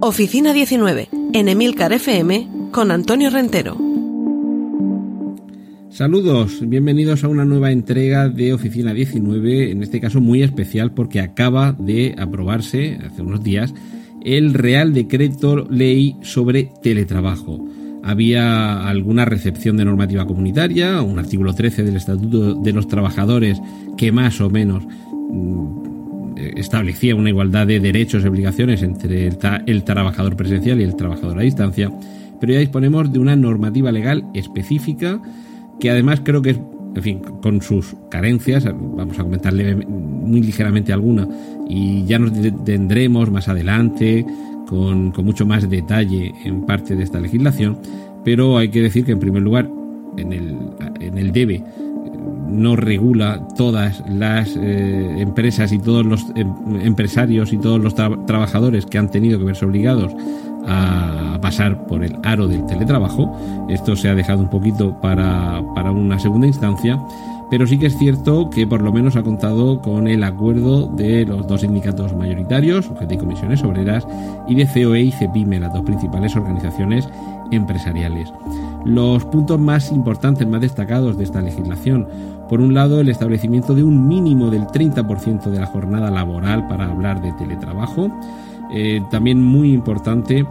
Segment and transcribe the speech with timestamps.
[0.00, 3.76] Oficina 19, en Emilcar FM, con Antonio Rentero.
[5.90, 11.20] Saludos, bienvenidos a una nueva entrega de Oficina 19, en este caso muy especial porque
[11.20, 13.74] acaba de aprobarse hace unos días
[14.22, 17.66] el Real Decreto Ley sobre Teletrabajo.
[18.04, 23.60] Había alguna recepción de normativa comunitaria, un artículo 13 del Estatuto de los Trabajadores
[23.96, 25.87] que más o menos mm,
[26.56, 31.38] establecía una igualdad de derechos y obligaciones entre el, el, trabajador presencial y el trabajador
[31.38, 31.90] a distancia,
[32.40, 35.20] pero ya disponemos de una normativa legal específica
[35.80, 36.60] que además creo que es,
[36.94, 41.28] en fin, con sus carencias, vamos a comentarle muy ligeramente alguna,
[41.68, 42.32] y ya nos
[42.64, 44.24] tendremos más adelante
[44.66, 47.78] con, con mucho más detalle en parte de esta legislación,
[48.24, 49.70] pero hay que decir que en primer lugar,
[50.16, 50.56] en el,
[51.00, 51.62] en el debe
[52.48, 58.10] no regula todas las eh, empresas y todos los em, empresarios y todos los tra
[58.26, 60.12] trabajadores que han tenido que verse obligados
[60.66, 63.36] a pasar por el aro del teletrabajo.
[63.68, 67.00] Esto se ha dejado un poquito para, para una segunda instancia,
[67.50, 71.24] pero sí que es cierto que por lo menos ha contado con el acuerdo de
[71.24, 74.06] los dos sindicatos mayoritarios, UGT y Comisiones Obreras,
[74.46, 77.08] y de COE y CEPIME, las dos principales organizaciones
[77.50, 78.30] empresariales.
[78.84, 82.06] Los puntos más importantes, más destacados de esta legislación,
[82.48, 86.86] por un lado, el establecimiento de un mínimo del 30% de la jornada laboral para
[86.86, 88.10] hablar de teletrabajo,
[88.72, 90.46] eh, también muy importante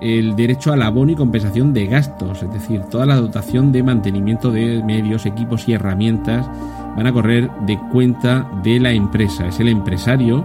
[0.00, 4.50] el derecho al abono y compensación de gastos, es decir, toda la dotación de mantenimiento
[4.50, 6.48] de medios, equipos y herramientas
[6.96, 9.46] van a correr de cuenta de la empresa.
[9.46, 10.44] Es el empresario,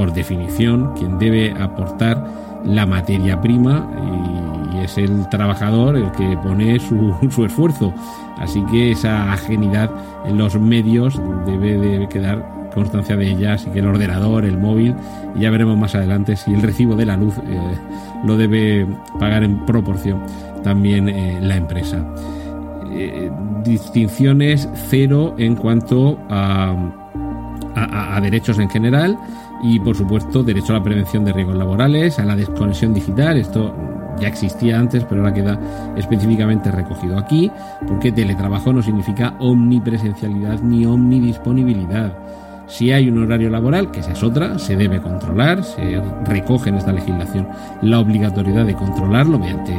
[0.00, 2.24] por definición, quien debe aportar
[2.64, 3.86] la materia prima
[4.74, 6.80] y, es el trabajador el que pone
[7.28, 7.92] su, esfuerzo.
[8.38, 9.90] Así que esa ajenidad
[10.24, 14.94] en los medios debe de quedar constancia de ella, así que el ordenador, el móvil,
[15.36, 17.58] y ya veremos más adelante si el recibo de la luz eh,
[18.24, 18.86] lo debe
[19.18, 20.22] pagar en proporción
[20.62, 22.02] también eh, la empresa.
[22.90, 23.30] Eh,
[23.64, 26.74] distinciones cero en cuanto a
[28.22, 29.18] derechos en general
[29.62, 33.74] y por supuesto derecho a la prevención de riesgos laborales, a la desconexión digital, esto
[34.18, 35.58] ya existía antes, pero ahora queda
[35.96, 37.50] específicamente recogido aquí,
[37.86, 42.12] porque teletrabajo no significa omnipresencialidad ni omnidisponibilidad.
[42.66, 46.76] Si hay un horario laboral, que esa es otra, se debe controlar, se recoge en
[46.76, 47.48] esta legislación
[47.82, 49.74] la obligatoriedad de controlarlo mediante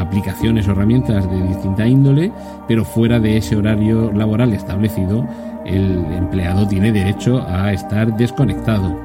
[0.00, 2.32] aplicaciones o herramientas de distinta índole,
[2.68, 5.26] pero fuera de ese horario laboral establecido,
[5.64, 8.96] el empleado tiene derecho a estar desconectado.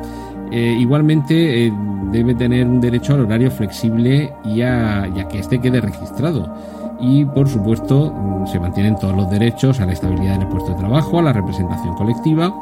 [0.51, 1.73] Eh, igualmente eh,
[2.11, 6.53] debe tener un derecho al horario flexible y a, que éste quede registrado
[6.99, 10.71] y por supuesto mm, se mantienen todos los derechos a la estabilidad en el puesto
[10.71, 12.53] de trabajo, a la representación colectiva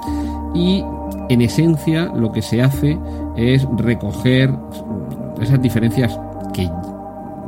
[0.54, 0.84] y
[1.30, 2.98] en esencia lo que se hace
[3.36, 4.52] es recoger
[5.42, 6.20] esas diferencias
[6.54, 6.70] que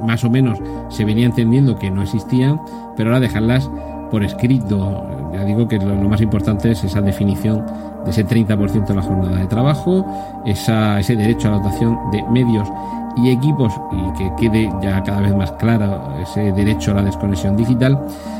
[0.01, 2.61] más o menos se venía entendiendo que no existían,
[2.95, 3.69] pero ahora dejarlas
[4.09, 5.20] por escrito.
[5.51, 7.65] Digo que lo, más importante es esa definición
[8.05, 10.05] de ese 30% de la jornada de trabajo,
[10.45, 12.71] ese derecho a la dotación de medios
[13.17, 17.57] y equipos y que quede ya cada vez más claro ese derecho a la desconexión
[17.57, 17.99] digital.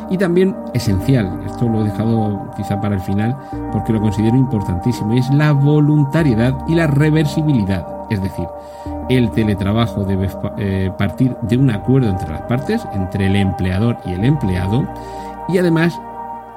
[0.10, 3.36] Y también esencial, esto lo he dejado quizá para el final
[3.74, 8.48] porque lo considero importantísimo, es la voluntariedad y la reversibilidad, es decir,
[9.10, 10.30] el teletrabajo debe
[10.60, 14.88] eh, partir de un acuerdo entre las partes, entre el empleador y el empleado
[15.50, 16.00] y además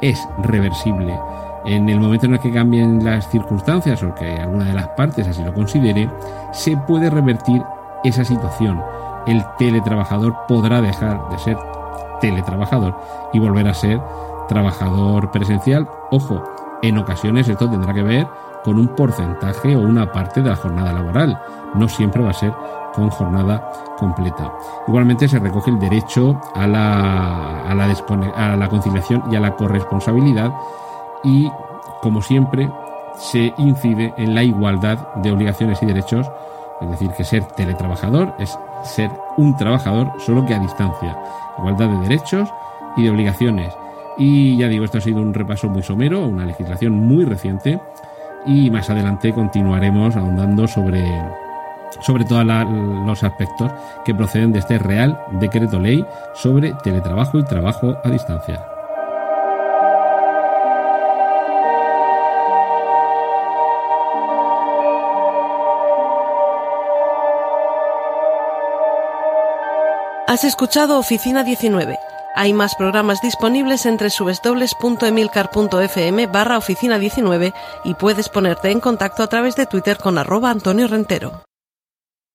[0.05, 1.19] es reversible.
[1.65, 5.27] En el momento en el que cambien las circunstancias o que alguna de las partes
[5.27, 6.11] así lo considere,
[6.53, 7.63] se puede revertir
[8.05, 8.83] esa situación,
[9.27, 11.57] el teletrabajador podrá dejar de ser
[12.21, 12.95] teletrabajador
[13.33, 13.99] y volver a ser
[14.47, 15.89] trabajador presencial.
[16.11, 16.45] Ojo,
[16.83, 18.27] en ocasiones esto tendrá que ver
[18.65, 21.39] con un porcentaje o una parte de la jornada laboral.
[21.75, 22.53] No siempre va a ser
[22.95, 24.53] con jornada completa.
[24.89, 29.55] Igualmente se recoge el derecho a la, a la, a la conciliación y a la
[29.55, 30.53] corresponsabilidad
[31.23, 31.51] y,
[32.01, 32.71] como siempre,
[33.17, 36.29] se incide en la igualdad de obligaciones y derechos
[36.81, 41.17] es decir, que ser teletrabajador es ser un trabajador solo que a distancia.
[41.59, 42.49] Igualdad de derechos
[42.97, 43.73] y de obligaciones.
[44.19, 47.81] Y ya digo, esto ha sido un repaso muy somero, una legislación muy reciente
[48.47, 51.05] y más adelante continuaremos ahondando sobre,
[52.01, 53.73] sobre todos los aspectos
[54.05, 56.05] que proceden de este Real Decreto Ley
[56.35, 58.65] sobre teletrabajo y trabajo a distancia.
[70.27, 72.04] Has escuchado Oficina 19.
[72.37, 77.55] Hay más programas disponibles entre subesdobles.emilcar.fm barra oficina 19
[77.85, 81.45] y puedes ponerte en contacto a través de Twitter con arroba Antonio Rentero.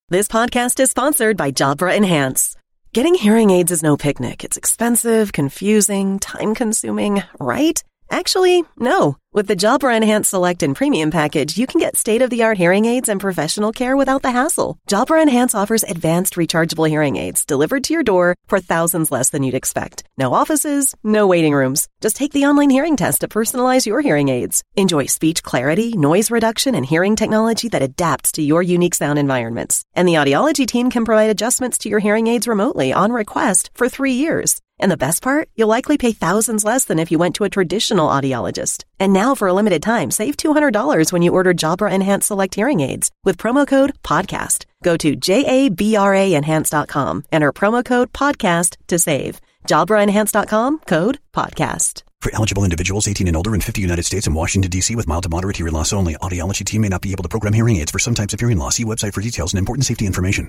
[0.10, 2.56] This podcast is sponsored by Jabra Enhance.
[2.94, 4.46] Getting hearing aids is no picnic.
[4.46, 7.84] It's expensive, confusing, time consuming, right?
[8.12, 9.18] Actually, no.
[9.32, 13.22] With the Jabra Enhance Select and Premium package, you can get state-of-the-art hearing aids and
[13.22, 14.80] professional care without the hassle.
[14.90, 19.44] Jabra Enhance offers advanced rechargeable hearing aids delivered to your door for thousands less than
[19.44, 20.04] you'd expect.
[20.18, 21.88] No offices, no waiting rooms.
[22.02, 24.64] Just take the online hearing test to personalize your hearing aids.
[24.76, 29.84] Enjoy speech clarity, noise reduction, and hearing technology that adapts to your unique sound environments.
[29.94, 33.88] And the audiology team can provide adjustments to your hearing aids remotely on request for
[33.88, 34.60] three years.
[34.82, 35.50] And the best part?
[35.56, 38.86] You'll likely pay thousands less than if you went to a traditional audiologist.
[39.00, 42.80] And now for a limited time, save $200 when you order Jabra Enhance Select Hearing
[42.80, 44.66] Aids with promo code PODCAST.
[44.84, 49.42] Go to JABRAenhance.com, enter promo code PODCAST to save.
[49.68, 52.04] JabraEnhance.com, code PODCAST.
[52.22, 54.96] For eligible individuals 18 and older in 50 United States and Washington, D.C.
[54.96, 57.54] with mild to moderate hearing loss only, audiology team may not be able to program
[57.54, 58.76] hearing aids for some types of hearing loss.
[58.76, 60.48] See website for details and important safety information.